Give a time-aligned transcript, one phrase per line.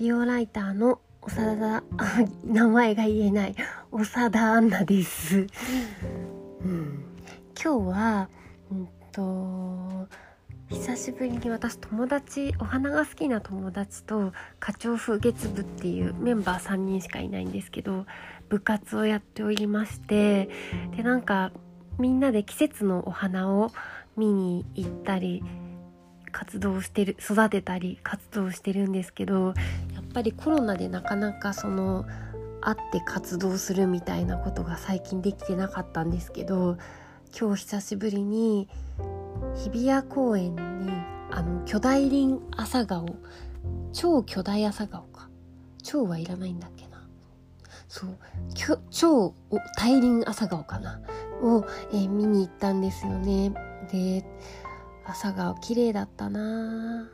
[0.00, 1.82] 美容ライターの長田
[2.42, 3.54] 名前が言えない
[3.92, 5.46] 長田アンナです、
[6.64, 7.04] うん、
[7.62, 8.30] 今日は
[8.72, 10.08] うんと
[10.70, 18.06] 久しぶりに私友達お花が好きな友達と花鳥風月部っていうメンバー3人しかいないんですけど
[18.48, 20.48] 部活をやっておりまして
[20.96, 21.52] でなんか
[21.98, 23.70] みんなで季節のお花を
[24.16, 25.44] 見に行ったり
[26.30, 29.54] 活動してる育てたり活動してるんですけど
[30.10, 32.04] っぱりコロナでなかなかその
[32.60, 36.76] 会って活動するみたいなことが最近できてなかったんですけど
[37.38, 38.68] 今日久しぶりに
[39.54, 40.92] 日比谷公園に
[41.30, 43.06] あの巨大林朝顔
[43.92, 45.28] 超巨大朝顔か。
[45.82, 47.02] 超はいらないんだっけな。
[47.88, 48.18] そう。
[48.90, 49.34] 超
[49.78, 51.00] 大輪朝顔かな。
[51.42, 53.52] を、えー、見に行ったんですよね。
[53.90, 54.24] で
[55.06, 57.08] 朝顔綺麗だったな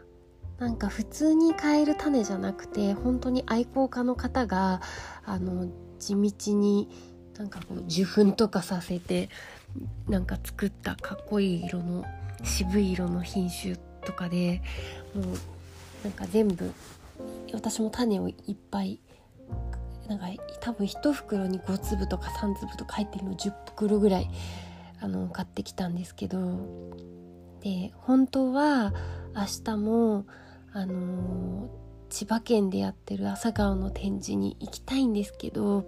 [0.58, 4.80] なんか普通に買える種じゃなくて本当に愛好家の方が
[5.24, 6.88] あの地道に
[7.38, 9.28] なんかこう受粉とかさせて
[10.08, 12.04] なんか作ったかっこいい色の
[12.42, 14.62] 渋い色の品種とかで
[15.14, 15.24] もう
[16.04, 16.72] なんか全部
[17.52, 19.00] 私も種をいっぱい
[20.08, 20.26] なんか
[20.60, 24.30] 多分1袋に5粒とか3粒とか入ってるの10袋ぐらい
[25.00, 26.38] あの買ってきたんですけど
[27.60, 28.94] で本当は
[29.34, 30.24] 明日も
[30.77, 31.70] あの
[32.10, 35.86] 千葉県でやってる朝顔の展示に行きたいんですけど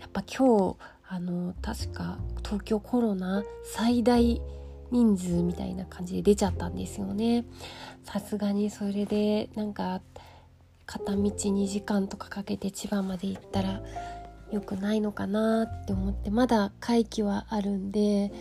[0.00, 0.76] やっぱ今日
[1.08, 4.42] あの確か東京コロナ最大
[4.90, 7.44] 人数みたいな感じで出ちゃったんですよね。
[8.02, 10.00] さすがにそれでなんか
[10.86, 13.80] 片道2時間とかかけて千葉まで行ったら
[14.50, 18.32] 良くないのかなって思ってまだ会期はあるんで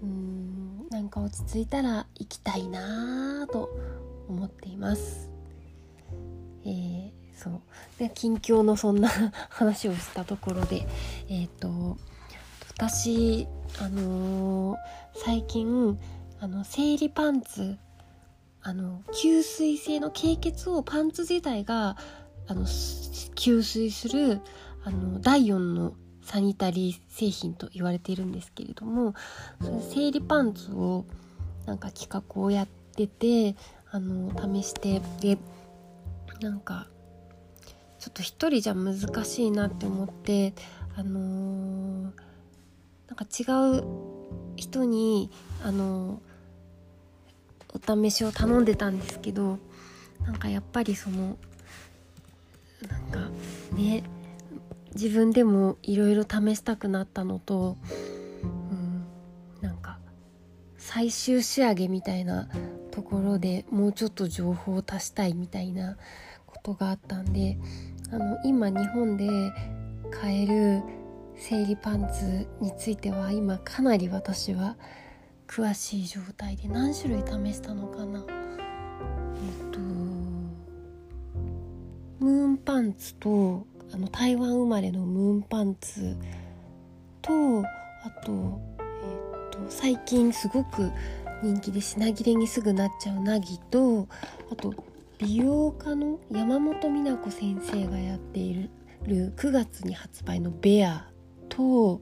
[0.00, 3.68] うーんなんか落ち着いたら行きたいなと
[4.28, 5.30] 思っています。
[6.64, 7.60] えー、そう
[7.98, 9.08] で近況のそんな
[9.48, 10.86] 話をしたところで
[11.28, 11.98] え、ー、と
[12.76, 13.48] 私
[13.80, 14.78] あのー、
[15.24, 15.98] 最近
[16.40, 17.78] あの生理パンツ
[18.62, 21.96] あの吸水性の経血をパンツ自体が
[22.46, 24.40] あの吸水する
[24.84, 29.14] あの第4のサニタリー製品と言われているんですけれども
[29.92, 31.04] 生理パンツを
[31.66, 33.56] なんか企画をやってて
[33.94, 35.38] あの試してで
[36.40, 36.88] なんか
[37.98, 40.54] ちょっと一人じゃ難しいなって思って
[40.96, 42.12] あのー、
[43.06, 43.84] なんか違う
[44.56, 45.30] 人に
[45.62, 49.58] あのー、お試しを頼んでたんですけど
[50.24, 51.36] なんかやっぱりその
[52.88, 53.30] なんか
[53.74, 54.04] ね
[54.94, 57.76] 自分でもいろいろ試したくなったのと、
[58.42, 59.06] うん、
[59.60, 59.98] なんか
[60.78, 62.48] 最終仕上げみたいな
[62.92, 65.96] ところでもうちょっと情報を足したいみたいな
[66.46, 67.58] ことがあったんで
[68.12, 69.26] あの今日本で
[70.12, 70.82] 買える
[71.34, 74.76] 生理パンツについては今かなり私は
[75.48, 78.20] 詳しい状態で何種類試したのかな。
[78.20, 79.78] えっと
[82.20, 86.16] ムーンパンツとあの台湾生まれのムーンパンツ
[87.22, 87.32] と
[88.04, 90.90] あと,、えーと、最近すごく
[91.42, 94.08] 人気で品切れにすぐなっちゃうナギと
[94.50, 94.74] あと
[95.18, 98.70] 美容家の山本美奈子先生がやっている
[99.04, 101.08] 9月に発売の「ベア
[101.48, 102.00] と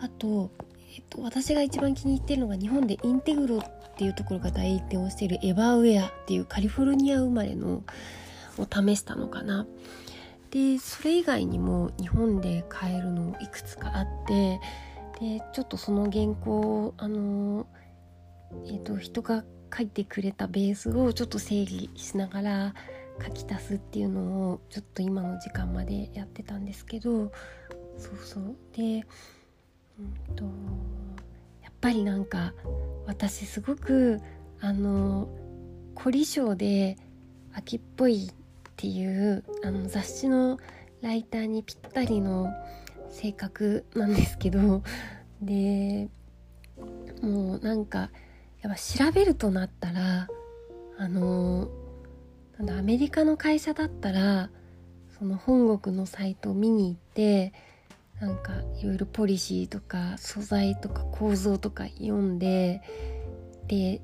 [0.00, 0.50] あと、
[0.94, 3.62] えっと、私が一番気に入ってるのが日本でインテグロっ
[3.96, 7.82] ていうところが第一点をしているエバーウェアっていうカリフォルニア生まれの
[8.58, 9.66] を試したのかな。
[10.50, 14.60] でそれ以外にも日本で買えるのいくつかあって
[15.20, 17.66] でちょっとその原稿をあの
[18.66, 19.44] え、ー、と人が
[19.76, 22.74] 書いてくれたベースをちょっと整理しながら
[23.22, 27.32] 書き足すっていうのをちょっと今の時間までやってたんですけど
[27.98, 28.56] そうそう。
[28.76, 29.06] で
[29.98, 30.44] うんと
[31.62, 32.52] やっぱりなんか
[33.06, 34.20] 私すごく
[34.60, 35.28] あの
[35.94, 36.96] 凝り性で
[37.54, 38.34] 秋っぽいっ
[38.76, 40.58] ていうあの雑誌の
[41.00, 42.52] ライターにぴったりの
[43.10, 44.82] 性格なんですけど
[45.40, 46.08] で
[47.22, 48.10] もうなんか
[48.62, 50.28] やっぱ調べるとなったら
[50.98, 51.68] あの
[52.58, 54.50] なんだアメリカの会社だったら
[55.18, 57.52] その本国のサイトを見に行って
[58.20, 62.82] なんかいろいろポリシーとか素材とか構造とか読んで
[63.68, 64.00] で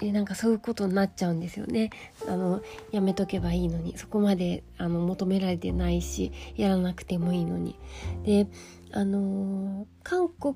[0.00, 1.90] えなんかそういうことになっちゃうんですよね。
[2.28, 2.60] あの
[2.92, 3.96] やめとけばいいのに。
[3.96, 7.78] そこまであの求められてないしやらなくてもいいのに。
[8.24, 8.46] で
[8.92, 10.54] あの韓国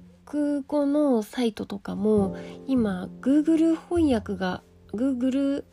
[0.67, 2.37] 語のサイトとかも
[2.67, 4.63] 今 Google 翻訳が
[4.93, 5.65] Google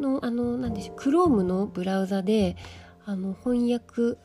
[0.00, 2.56] のあの何でしょう Chrome のブラウザで
[3.04, 4.18] あの翻訳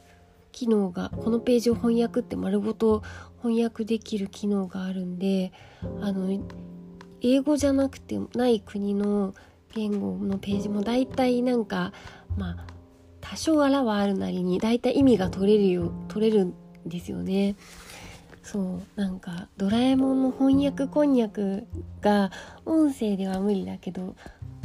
[0.51, 3.03] 機能がこのページを翻訳って丸ごと
[3.41, 5.51] 翻訳できる機能があるんで
[6.01, 6.29] あの
[7.21, 9.33] 英語じゃなくてない国の
[9.73, 11.91] 言語のページも大体なんか
[12.37, 12.67] まあ
[13.21, 16.53] 多少あらはあるなりに大体意味が取れるよ取れるん
[16.85, 17.55] ですよね。
[18.43, 21.65] そうなんか「ドラえもん」の翻訳こんにゃく
[22.01, 22.29] が
[22.65, 24.15] 音声では無理だけど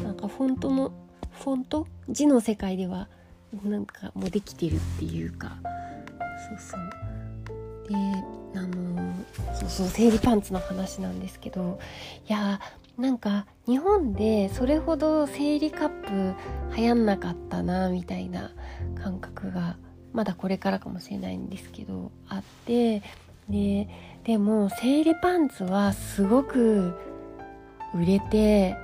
[0.02, 0.92] なんかフォントの
[1.32, 1.86] フォント？
[2.08, 3.08] 字の世界では
[3.64, 5.56] なんかもうできてるっていうか。
[6.48, 7.88] そうそう。
[7.88, 7.94] で
[8.58, 9.14] あの
[9.54, 11.78] そうそう生理パンツの話なんですけど。
[12.28, 12.60] いや
[12.98, 15.88] なんか日本でそれほど生理カッ
[16.72, 18.50] プ流行んなかったなみたいな
[19.00, 19.76] 感覚が
[20.12, 23.02] まだこれからかもしれないんですけどあって
[23.49, 23.89] で
[24.25, 26.95] でも生理パンツはすごく
[27.95, 28.77] 売れて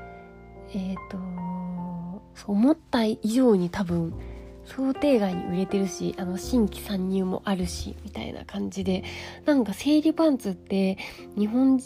[0.72, 1.18] えっ、ー、と
[2.46, 4.14] 思った以上に多分
[4.64, 9.04] 想定外に売れてるしあの新規参入もあるしみたいな感じで。
[9.44, 10.96] なんか生理パンツって
[11.36, 11.80] 日本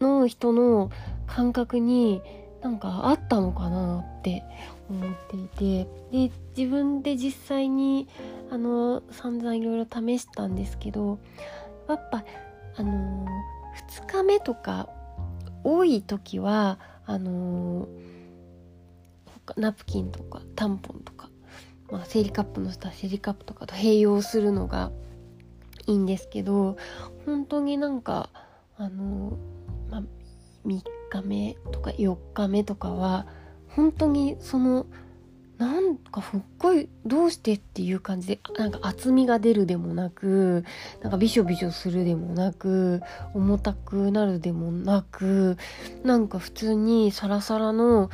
[0.00, 0.90] の人の
[1.26, 2.20] 感覚に
[2.62, 4.42] なんかあったのかなって
[4.90, 5.88] 思っていて。
[6.10, 8.08] で自分で実際に
[8.50, 11.18] あの散々いろいろ試したんですけど
[11.88, 12.24] やっぱ
[12.76, 14.88] あのー、2日目とか
[15.64, 21.30] 多い時はあのー、ナプキンとかタンポンとか、
[21.90, 24.92] まあ、生理カップの下生理カップとかと併用するのが
[25.86, 26.76] いいんですけど
[27.24, 28.30] 本当になんか
[28.76, 30.02] あのー、まあ、
[30.66, 33.26] 3日目とか4日目とかは
[33.68, 34.86] 本当にその
[35.58, 40.64] なんかすっごいどうしてっていう感じでなんか厚みが出るでもなく
[41.02, 43.02] なんかびしょびしょするでもなく
[43.34, 45.56] 重たくなるでもなく
[46.04, 48.08] なんか普通にサラサラの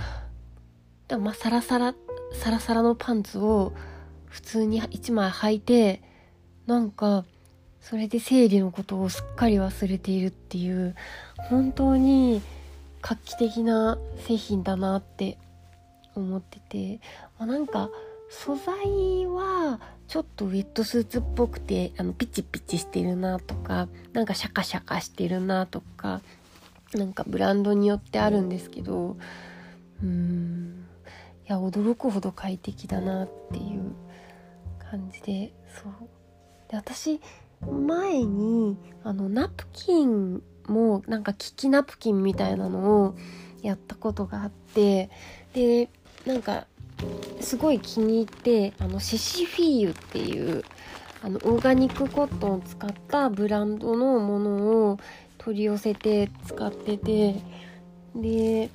[1.10, 1.94] まあサラサラ
[2.32, 3.74] サラサラのパンツを
[4.26, 6.02] 普通に1枚履いて
[6.66, 7.26] なんか
[7.82, 10.94] それで生理のことをすっかり忘れているっていう
[11.36, 12.40] 本当に
[13.02, 15.36] 画期的な製品だなって
[16.14, 17.00] 思ってて、
[17.38, 17.90] まあ、なんか
[18.30, 18.74] 素材
[19.26, 26.20] はちょっとウェットスーツっぽくてあのピチピチしてるなとかなんかシャカシャカしてるなとか
[26.94, 29.16] なんかブランドによってあるんですけど
[30.02, 30.86] うん
[31.48, 33.92] いや驚くほど快適だなっていう
[34.78, 35.52] 感じで
[35.82, 35.92] そう。
[36.70, 37.20] で私
[37.60, 43.14] 前にあのナプキンもなんか利きナプキンみたいなのを
[43.62, 45.10] やったことがあって
[45.54, 45.88] で
[46.26, 46.66] なんか
[47.40, 50.64] すごい気に入ってあのシシフィーユっていう
[51.22, 54.50] あのオーガニックコットンを使ったブランドのもの
[54.90, 54.98] を
[55.38, 57.34] 取り寄せて使ってて
[58.14, 58.70] で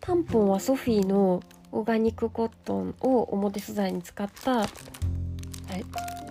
[0.00, 4.66] タンポンはソフィーのオーガニックコットンを表素材に使った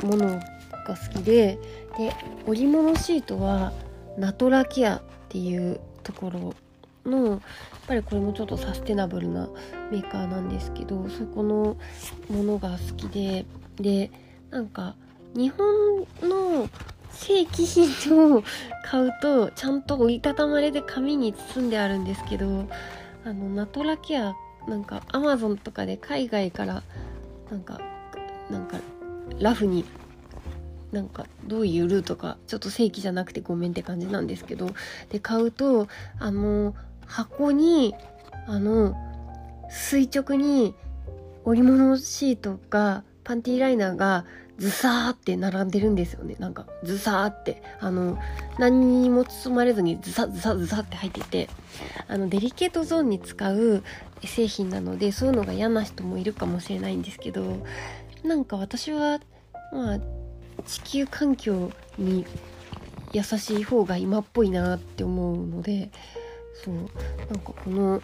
[0.06, 0.40] もの
[0.86, 1.58] が好きで
[1.98, 2.14] で
[2.46, 3.74] 織物シートは
[4.18, 6.56] ナトラケアっていうところ
[7.10, 7.42] の
[7.90, 9.50] ぱりこれもちょっとサステナブルな
[9.92, 11.76] メーカーなんですけどそこの
[12.30, 13.46] ものが好きで
[13.78, 14.12] で
[14.52, 14.96] なんか
[15.34, 16.70] 日本の
[17.12, 18.44] 正規品を
[18.86, 22.70] 買うとちゃんと折りたたまれで紙に包んであるんですけど
[23.26, 24.36] あのナトラケア
[24.68, 26.84] なんかアマゾンとかで海外から
[27.50, 27.82] なんか
[28.52, 28.78] なんか
[29.40, 29.84] ラフに
[30.92, 34.70] なんかどういうルートかちょっと正規じゃなくてごめんって感じなんですけど
[35.10, 35.88] で買うと
[36.20, 36.76] あの
[37.10, 37.96] 箱に
[38.48, 38.96] あの
[39.70, 40.76] 垂直に
[41.44, 44.26] 織物シートがパンティーライナーが
[44.58, 46.36] ズサーって並んでるんですよね。
[46.38, 47.64] なんかズサーって。
[47.80, 48.18] あの
[48.58, 51.50] 何にも包まれずにズサズサズサって入ってて。
[52.08, 53.84] あのデリケートゾーンに使う
[54.24, 57.66] 製品なのでそういうのが嫌な人もいるかもしれないんですけど
[58.24, 59.20] なんか私は
[59.72, 60.00] まあ
[60.66, 62.26] 地球環境に
[63.14, 65.92] 優しい方が今っぽいなって思うので
[66.64, 66.76] そう。
[66.76, 66.86] なん
[67.40, 68.02] かこの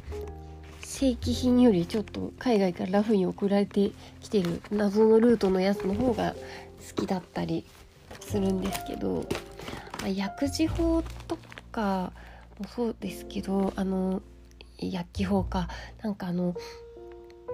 [0.82, 6.34] 正規品よりちょっと海外からラフに送られてきてる謎のルートのやつの方が
[6.96, 7.66] 好きだったり
[8.22, 9.26] するんですけど、
[10.02, 11.38] まあ、薬事法と
[11.72, 12.14] か
[12.60, 14.22] もそうですけどあの
[14.78, 15.68] 薬機法か。
[16.02, 16.56] なんかあの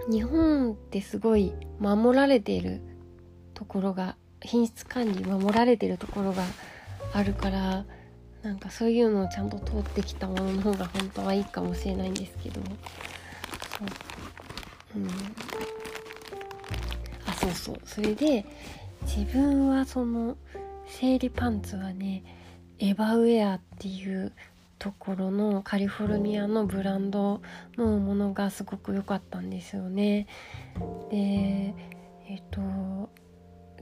[0.09, 2.81] 日本ってすごい守られている
[3.53, 6.43] ところが品質管理守られてるところが
[7.13, 7.85] あるから
[8.43, 12.61] なんかそういうのをちゃんと通ってきたものの方が本当はいいかもしれないんですけど。
[12.61, 12.69] そ
[14.95, 15.07] う、うん、
[17.27, 17.79] あそうそう。
[17.85, 18.45] それで
[19.03, 20.37] 自分はその
[20.87, 22.23] 生理パンツはね
[22.79, 24.31] エバウェアっていう
[24.79, 27.41] ところのカリフォルニアのブランド
[27.77, 30.25] のものがすごく良かったんですよね。
[31.11, 31.75] で
[32.27, 32.59] えっ、と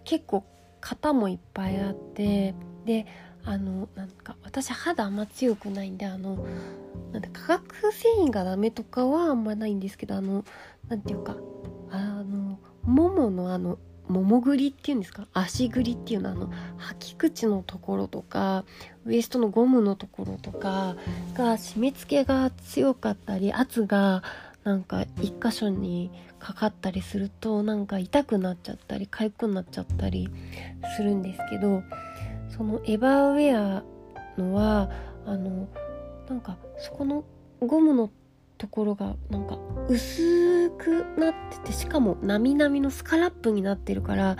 [0.04, 0.44] 結構
[0.82, 2.54] 型もいっぱいあって
[2.86, 3.06] で
[3.46, 6.46] あのなんか私肌あんま強くないんであの
[7.12, 10.46] なん化学繊維がダメとかはあんまないんですけどあの
[10.88, 11.36] なんていうか
[11.92, 15.28] あのもものあのももぐりっていうんですか？
[15.34, 18.66] 足ぐりっていうのはあの履き口のところとか
[19.06, 20.96] ウエストのゴムのところとか
[21.36, 24.24] が締め付けが強かったり圧が
[24.64, 30.30] なんか一箇所にかかったりするとなんか痛くなっちゃったり痒くなっちゃったり
[30.96, 31.84] するんですけど
[32.60, 33.84] そのエバーウェア
[34.38, 34.92] のは
[35.26, 35.70] あの
[36.28, 37.24] なんかそこの
[37.62, 38.12] ゴムの
[38.58, 44.36] ところがなんか薄くなっててしかもなみなみのスカラップになってるから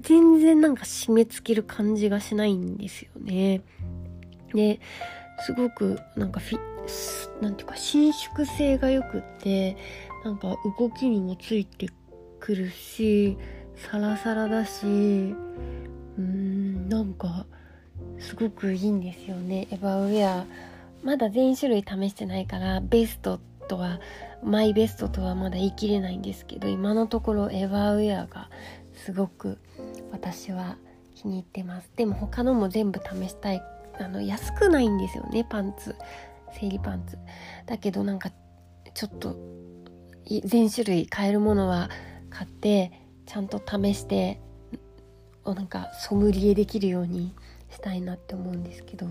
[0.00, 3.62] 全然なんか締め付ける感じがしないんですよね。
[4.52, 4.80] で
[5.46, 9.76] すごくなんかフィなんていうか伸縮性がよくって
[10.24, 11.88] なんか動きにもついて
[12.40, 13.38] くるし
[13.76, 17.46] サラサラだしうーんなんか
[18.20, 19.66] すごくいいんですよね。
[19.70, 20.46] エヴァウェア
[21.02, 24.00] まだ全種類試してないからベストとは
[24.42, 28.50] マイベストとはまだ言い切れないんですけど今のところエヴァウェアが
[29.04, 29.58] すごく
[30.12, 30.76] 私は
[31.14, 31.90] 気に入ってます。
[31.96, 33.62] でも他のも全部試したい
[33.98, 35.94] あの安くないんですよねパンツ。
[36.52, 37.18] 生理パンツ。
[37.66, 38.30] だけどなんか
[38.94, 39.36] ちょっと
[40.44, 41.90] 全種類買えるものは
[42.28, 42.92] 買って
[43.26, 44.40] ちゃんと試して
[45.44, 47.34] なんかソムリエできるように
[47.70, 49.06] したいなって思うんですけど。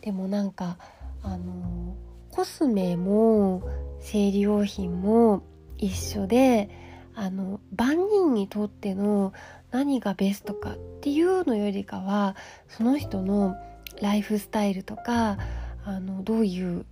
[0.00, 0.78] でもなんか
[1.22, 1.96] あの
[2.30, 3.62] コスメも
[4.00, 5.42] 生理用品も
[5.78, 6.70] 一緒で
[7.14, 9.32] あの万人にとっての
[9.70, 12.36] 何がベストかっていうのよりかは
[12.68, 13.56] その人の
[14.00, 15.38] ライフスタイルとか
[15.84, 16.84] あのどういう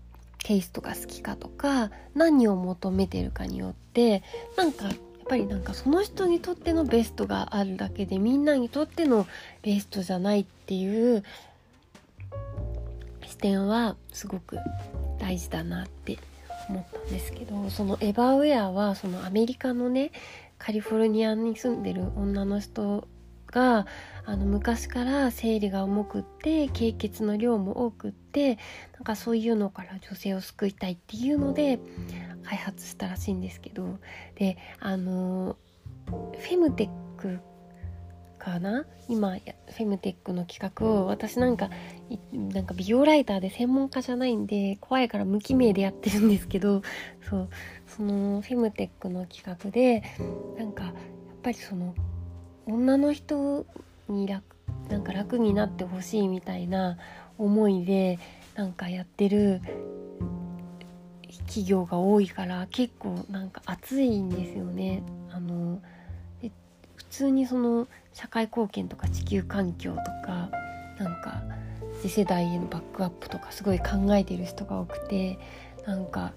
[0.45, 4.23] テイストが好きかとか何を求めてるかによって
[4.57, 4.91] なんか
[5.25, 9.27] っぱりなんかその人にとってのベストがあるだけでみんなにとっての
[9.63, 11.25] ベストじゃないっていう
[13.27, 14.59] 視点はすごく
[15.19, 16.19] 大事だなって
[16.69, 20.13] 思ったんですけどそのエヴァウェアはそのアメリカのね
[20.59, 23.09] カリフォルニアに住んでる女の人
[23.55, 23.87] が
[24.27, 28.59] あの昔から生理が重くって経血の量も多くって
[28.95, 31.79] なんかそういうのから女性を救いたいっていうので
[32.45, 33.99] 開発したらしいんですけど。
[34.35, 35.57] であの
[36.07, 37.39] フェムテック
[38.39, 38.85] かな？
[39.09, 41.71] 今フェムテックの企画を私なんか
[42.33, 46.83] なんか美容ライターで専門家じゃないんで怖いから無記名でやってるんですけど
[47.29, 47.49] そう
[47.87, 50.03] そのフェムテックの企画で
[50.59, 50.95] なんかやっ
[51.43, 51.95] ぱりその
[52.67, 53.67] 女の人
[54.09, 54.43] に楽
[54.89, 56.99] なんか楽になってほしいみたいな
[57.39, 58.19] 思いで
[58.55, 59.61] なんかやってる
[61.47, 65.03] 企業が多いから結構なんか熱いんですよね。
[65.31, 65.81] あの
[66.97, 70.51] 普通にその社会貢献とか地球環境とか
[70.99, 71.43] なんか
[72.01, 75.39] 次世代へのバックアップとかすごい考えてる人が多くて
[75.87, 76.33] なんか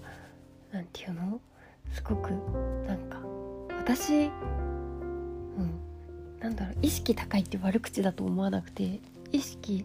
[0.72, 1.40] なんていうの？
[1.92, 2.30] すごく
[2.86, 3.18] なんか
[3.78, 5.87] 私うん
[6.40, 9.00] なんだろう意識高いって悪口だと思わなくて
[9.32, 9.84] 意識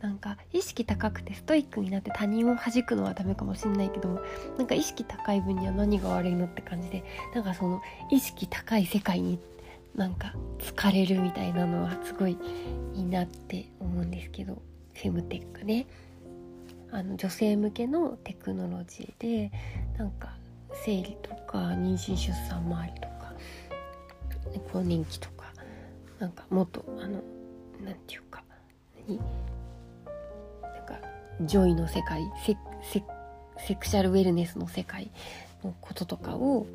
[0.00, 4.22] なんか意識高くてストイックになって他人を弾くのはダメかもしんないけど
[4.56, 9.38] なんか意識高い分には何が悪いのって感じでなんかその意識高い世界に
[9.94, 12.38] なんか疲れるみたいなのはすごい
[12.94, 14.62] いいなって思うんですけど
[14.94, 15.86] フェムテックね。
[16.92, 19.52] あの女性向けのテクノロジーで
[19.96, 20.34] なんか
[20.84, 23.32] 生理とか妊娠出産周りとか
[24.72, 25.39] 更年期とか
[26.20, 27.22] なんかもっとあの
[27.82, 28.44] 何て言うか
[29.08, 29.18] 何？
[30.62, 31.00] なんか
[31.40, 32.56] ジョイの世界セ
[33.58, 35.10] セクシャルウェルネスの世界
[35.64, 36.66] のこととかを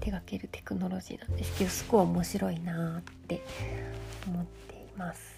[0.00, 3.42] 手がけるテクノロジーなんですけどすごい面白いなって
[4.26, 5.34] 思っています。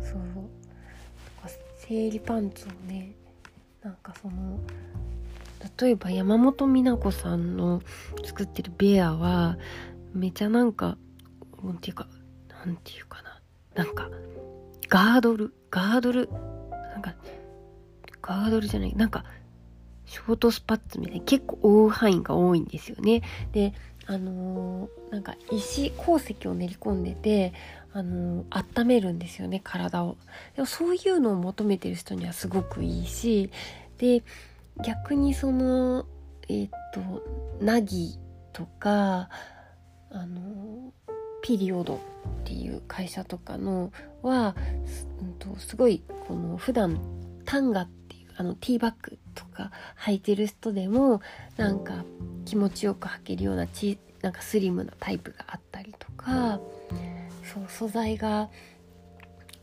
[0.00, 0.18] そう
[1.76, 3.14] 生理パンツをね
[3.82, 4.60] なんかその
[5.80, 7.80] 例えば山本美奈子さんの
[8.24, 9.56] 作ってるベアは
[10.12, 10.98] めちゃなんか
[11.64, 12.06] なんていうか
[12.64, 13.40] なんていうかな。
[13.74, 14.10] なんか
[14.88, 16.28] ガードルガードル
[16.92, 17.14] なんか
[18.22, 19.24] ガードルじゃないなんか
[20.06, 23.22] ショートスパッツみたいに結構覆う範囲が多いんですよね。
[23.52, 23.74] で
[24.06, 27.52] あのー、なんか石鉱石を練り込んでて
[27.92, 30.16] あのー、温めるんですよね体を。
[30.56, 33.50] でもそういうのを求めてる人にはすごくいいし
[33.98, 34.22] で
[34.82, 36.06] 逆にその
[36.48, 37.22] えっ、と
[37.60, 38.18] ナギ
[38.54, 39.28] とか
[40.10, 40.92] あの
[41.42, 41.98] ピリオドっ
[42.44, 43.92] ていう会社とかの
[44.22, 44.56] は、
[45.20, 47.00] うん、とすごいこの普段
[47.44, 49.70] タンガっていうあのティーバッグとか
[50.04, 51.20] 履いてる人でも
[51.56, 52.04] なんか
[52.44, 56.60] 気持ちよく履けるようなちなんかスリムなタイプがあったりとか
[57.54, 58.48] そう素材が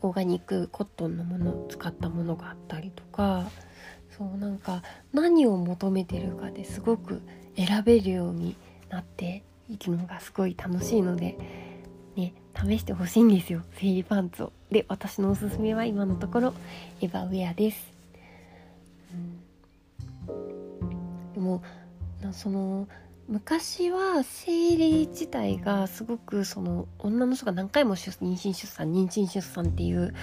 [0.00, 3.50] オーガニックコットンのものを使ったものがあったりとか
[4.16, 7.20] そうなんか何を求めてるかですごく
[7.56, 8.56] 選べるように
[8.88, 11.36] なっていくのがすごい楽しいので、
[12.16, 14.52] ね、試してほしいんですよ生理パンツを。
[14.70, 16.54] で私のおすすめは今のところ
[17.00, 17.92] エヴァウェアです。
[20.28, 21.62] うん、でも
[22.32, 22.88] その
[23.28, 30.14] 昔は生理自体がすごくその女の人が何回も妊娠出産妊娠出産っていう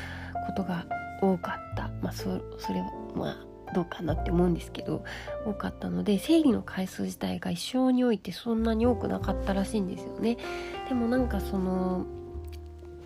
[0.48, 0.86] ことが
[1.22, 5.04] 多かったまあそそれはまあどうかなって思うんですけど
[5.46, 10.38] 多かったので生理の回数自体が一生においてそんなに多くなかったらしいんですよね。
[10.88, 12.06] でもなんかその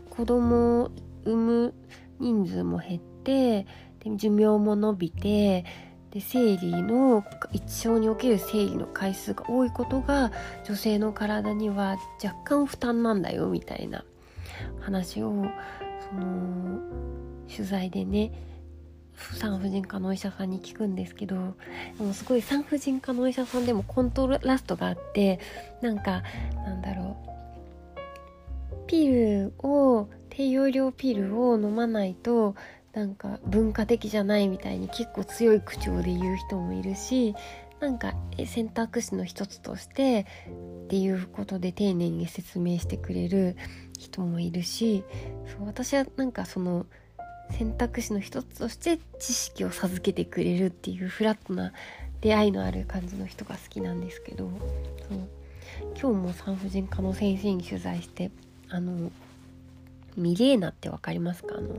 [0.09, 0.91] 子供を
[1.25, 1.73] 産む
[2.19, 3.65] 人数も減って
[3.99, 5.65] で寿命も伸びて
[6.11, 10.31] で生理の一生における生理の回数が多いことが
[10.65, 14.03] 女性の体には若干負担なんだよみたいな
[14.79, 15.45] 話を
[16.09, 16.79] その
[17.49, 18.31] 取材でね
[19.33, 21.55] 産婦人科のお医者さんに聞くんですけど
[21.97, 25.39] でもすごい産婦人科のお医者さんでもコントラストがあって
[25.81, 26.23] なんか
[26.65, 32.55] なんだろうピルを低用量ピルを飲まないと
[32.93, 37.35] なんか文化的じゃないみたいに結構強い口調で言う人もいるし
[37.79, 38.13] なんか
[38.45, 40.25] 選択肢の一つとして
[40.85, 43.55] っていうことで丁寧に説明してくれる
[43.99, 45.03] 人もいるし
[45.57, 46.87] そう私はなんかその
[47.51, 51.73] 選択肢の一つとして知識を授けてくれるっていうフラットな
[52.21, 54.49] 出会いのある感じの人が好きなんですけど
[55.09, 55.27] そう
[55.99, 58.31] 今日も産婦人科の先生に取材して
[58.69, 59.11] あの
[60.15, 61.55] ミレーナって分かりますか？
[61.57, 61.75] あの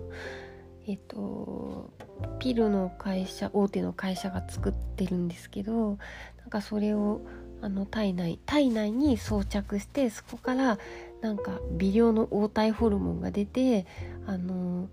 [0.86, 1.90] えっと
[2.38, 5.98] ピルの会社大手の会社が作ってるんですけど
[6.38, 7.20] なんかそれを
[7.60, 10.78] あの体内体内に装着してそこから
[11.20, 13.86] なんか微量の黄体ホルモンが出て
[14.26, 14.88] あの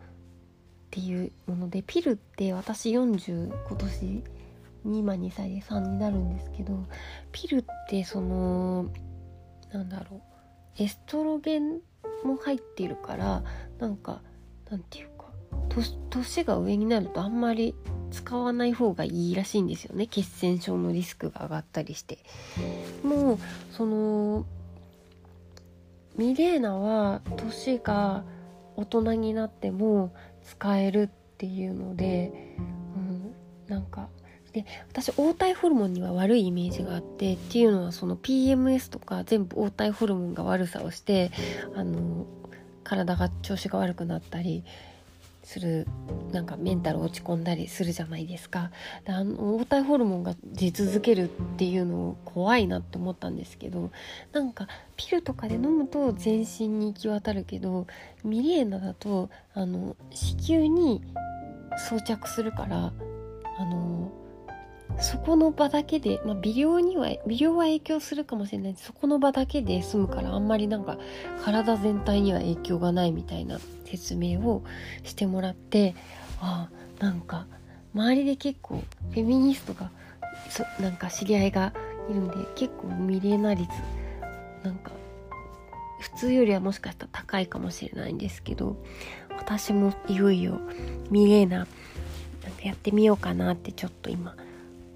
[0.96, 4.24] っていうものでピルって私40今年
[4.86, 6.86] 2今2歳で3になるんですけど
[7.34, 8.86] ピルってその
[9.74, 10.22] なんだろ
[10.80, 11.82] うエストロゲン
[12.24, 13.44] も入ってるから
[13.78, 14.22] なんか
[14.72, 15.26] なんていうか
[16.10, 17.76] 年が上になるとあんまり
[18.12, 20.08] 使わない方がいいらしいんですよね。
[20.08, 22.20] 血栓症のリスクが上がったりして。
[23.04, 23.40] もう
[23.72, 24.46] その
[26.16, 28.24] ミレーナは年が
[28.78, 30.14] 大人になっても
[30.46, 33.36] 使えるっていうので、うん、
[33.68, 34.10] なんか
[34.54, 41.32] で私黄体ホルモンには悪いイメージがあってっていうのはその PMS とか全部黄体ホルモンが悪さをして
[41.76, 42.26] あの
[42.86, 44.64] 体が調子が悪くなったり
[45.46, 45.88] する
[46.32, 48.72] なんかメンタル落ち込んだりするじゃないですか。
[49.06, 51.28] であの黄体ホルモンが出続けるっ
[51.58, 53.92] ていうの怖いなって思ったんですけど
[54.34, 57.86] なんかピルとかで飲むと全身に行き渡るけど
[58.24, 61.02] ミレーナだとあの子宮に
[61.90, 62.92] 装着するから
[63.58, 64.12] あの
[65.00, 68.76] そこの場だけで、まあ、微量には微量は影響するかもしれない。
[68.78, 70.98] そこの場だけで済むからあんまりなんか
[71.44, 74.64] 体全体には影響がないみたいな説明を
[75.04, 75.96] してもらって
[76.40, 77.48] あなんか
[77.94, 79.92] 周りで結構フェミニストが
[80.50, 81.74] そなんか知り合いが
[82.10, 83.70] いるんで結構ミレーナ率
[84.64, 84.92] なんか
[86.00, 88.78] 普通よりはもしかしたら高いかもしれないんですけど
[89.38, 90.60] 私もいよいよ
[91.10, 91.68] ミレーナなんか
[92.64, 94.36] やってみようかなってちょっと今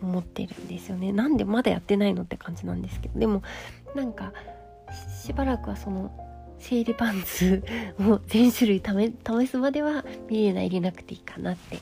[0.02, 1.12] 思ってるんですよね。
[1.12, 3.20] なんでまだやってないのって感じなんですけど。
[3.20, 3.44] でも
[3.96, 4.34] なんか
[5.24, 6.12] しばらくはその
[6.60, 7.64] 生理パンツ
[8.00, 8.84] を全種類
[9.26, 11.80] 試すまではミレーナ入れなくていいかなって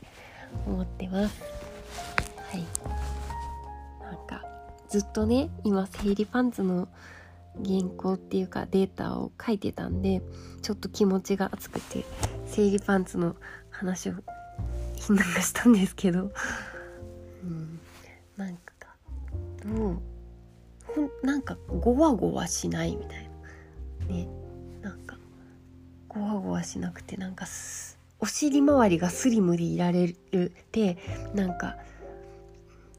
[0.65, 1.41] 思ってます。
[2.51, 2.65] はい。
[4.03, 4.45] なんか
[4.87, 6.87] ずっとね今生理パンツの
[7.65, 10.21] 原稿っていうかデータを書いてたんで
[10.61, 12.05] ちょっと気持ちが熱くて
[12.45, 13.35] 生理パンツの
[13.69, 14.13] 話を
[14.95, 16.31] ひんながしたんですけど、
[17.43, 17.76] うん、
[19.75, 23.29] どうなんかゴワゴワしないみたい
[23.99, 24.05] な。
[24.07, 24.27] ね。
[24.81, 25.17] なんか
[26.07, 27.45] ゴワゴワしなくてなんか
[28.19, 30.97] お尻周りがスリムでいられるで
[31.33, 31.77] なんか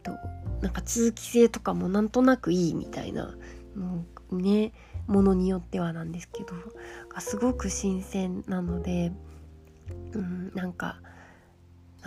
[0.02, 0.12] と
[0.60, 3.34] なんか通気性とかもなんとなくいいみたいな
[3.74, 4.72] もうね
[5.06, 6.54] ものによってはなんですけど
[7.20, 9.12] すごく新鮮なので、
[10.12, 11.00] うん、なんか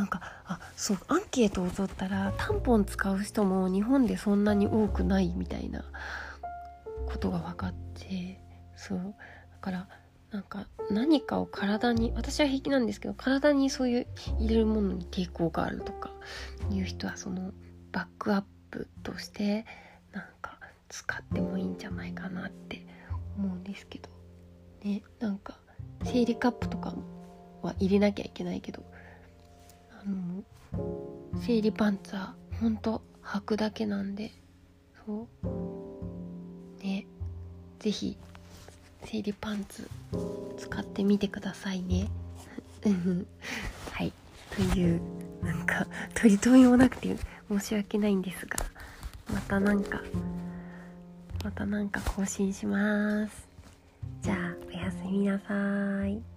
[0.01, 5.85] なんかあそうアンケートを取ったらタンポン使う人も日本でそんなに多くないみたいな
[7.05, 8.41] ことが分かって
[8.75, 8.97] そう。
[8.97, 9.87] だから
[10.31, 14.07] なんか何かを体に私は平気なんですけど体にそういう
[14.39, 16.09] 入れるものに抵抗があるとか
[16.71, 17.51] いう人はその
[17.91, 19.67] バックアップとして
[20.13, 20.57] なんか
[20.89, 22.87] 使ってもいいんじゃないかなって
[23.37, 24.09] 思うんですけど。
[24.83, 25.59] ねなんか
[26.05, 26.95] 生理カップとか
[27.61, 28.83] は入れなきゃいけないけど。
[30.05, 30.43] の
[31.45, 34.31] 生理パンツはほんと履くだけなんで
[35.05, 36.83] そう。
[36.83, 37.05] ね。
[37.79, 38.17] 是非
[39.03, 39.89] 生理パンツ
[40.57, 42.07] 使ってみてくださいね。
[43.91, 44.13] はい。
[44.55, 45.01] という
[45.43, 47.15] なんか取り留めもなくて
[47.49, 48.57] 申し訳ないんですが
[49.33, 50.01] またなんか
[51.43, 53.47] またなんか更新します。
[54.21, 56.30] じゃあおやすみなさい。